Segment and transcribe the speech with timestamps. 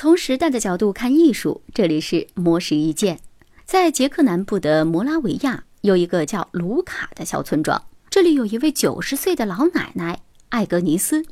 [0.00, 3.20] 从时代的角度看艺术，这里是魔石一见。
[3.66, 7.84] 在捷克南部的摩拉维亚，有一个叫卢卡的小村庄。
[8.08, 11.22] 这里有一位九十岁的老奶奶艾格尼斯，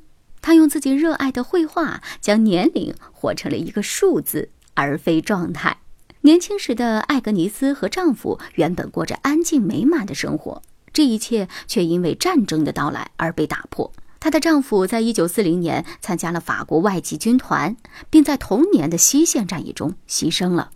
[0.43, 5.79] 她用自己热爱的绘画，将年龄活成了一个数字，而非状态。
[6.21, 10.61] 年轻时的艾格尼斯和丈夫原本过着安静美满的生活，
[10.93, 13.91] 这一切却因为战争的到来而被打破。
[14.29, 17.75] 她的丈夫在一九四零年参加了法国外籍军团，
[18.11, 20.69] 并在同年的西线战役中牺牲了。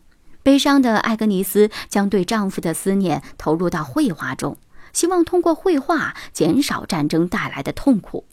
[0.43, 4.57] 悲伤的艾格尼斯将对丈夫的思念投入到绘画中，
[4.95, 8.25] 希望通过绘画减少战争带来的痛苦。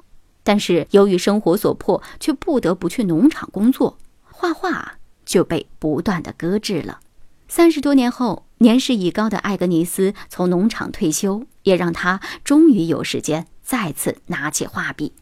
[0.41, 7.02] 但是由于生活所迫，却不得不去农场工作，画画就被不断的搁置了。
[7.49, 13.47] 三十多年后，年事已高的艾格尼斯从农场退休，也让她终于有时间。
[13.70, 15.14] 再次拿起画笔。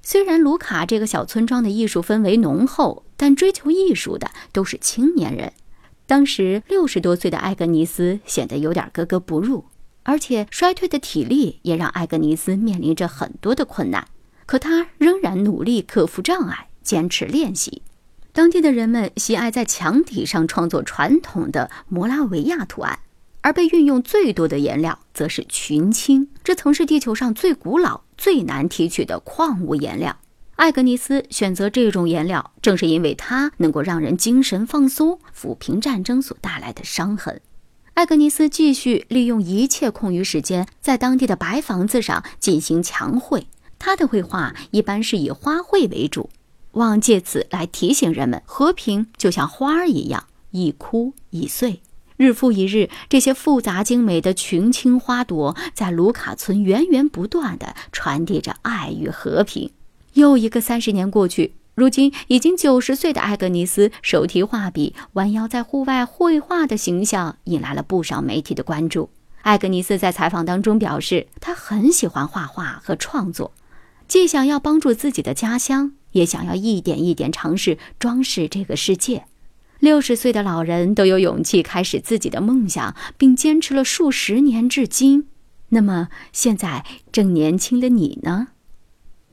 [0.00, 5.52] 虽然卢卡这个小村庄的艺术氛围浓厚，但追求艺术的都是青年人。
[6.06, 9.66] 当时六十多岁的艾格尼斯显得有点格格不入，
[10.02, 14.08] 而且衰退的体力也让艾格尼斯面临着很多的困难。
[14.46, 17.82] 可他仍然努力克服障碍，坚持练习。
[18.32, 23.00] 当地的人们喜爱在墙体上创作传统的摩拉维亚图案。
[23.44, 30.16] 而被运用最多的颜料则是群青，这曾是地球上最古老、最难提取的矿物颜料。
[30.56, 37.38] 艾格尼斯选择这种颜料，正是因为它能够让人精神放松，抚平战争所带来的伤痕。
[37.92, 43.46] 艾格尼斯继续利用一切空余时间，在当地的白房子上进行墙绘。
[43.78, 46.30] 他的绘画一般是以花卉为主，
[46.72, 51.82] 望借此来提醒人们，和平就像花儿一样，一枯一碎。
[52.16, 59.70] 日复一日，这些复杂精美的群青花朵在卢卡村源源不断地传递着爱与和平。
[60.12, 69.10] 又一个三十年过去，如今已经九十岁的艾格尼斯手提画笔，弯腰在户外绘画的形象引来了不少媒体的关注。
[69.42, 73.52] 艾格尼斯在采访当中表示，他很喜欢画画和创作，
[74.06, 79.24] 既想要帮助自己的家乡，也想要一点一点尝试装饰这个世界。
[79.84, 85.26] 六十岁的老人都有勇气开始自己的梦想，并坚持了数十年至今。
[85.68, 88.48] 那么，现在正年轻的你呢？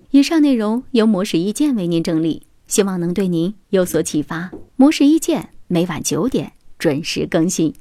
[0.09, 4.51] 以上内容由魔石一见为您整理，希望能对您有所启发。
[4.75, 7.73] 魔石一见每晚九点准时更新。